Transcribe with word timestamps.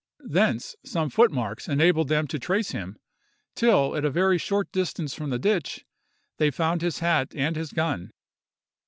Thence 0.33 0.75
some 0.83 1.11
footmarks 1.11 1.67
enabled 1.69 2.07
them 2.07 2.25
to 2.29 2.39
trace 2.39 2.71
him, 2.71 2.97
till, 3.53 3.95
at 3.95 4.03
a 4.03 4.09
very 4.09 4.39
short 4.39 4.71
distance 4.71 5.13
from 5.13 5.29
the 5.29 5.37
ditch, 5.37 5.85
they 6.39 6.49
found 6.49 6.81
his 6.81 7.01
hat 7.05 7.31
and 7.35 7.55
his 7.55 7.71
gun. 7.71 8.09